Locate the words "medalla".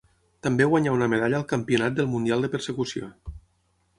1.15-1.37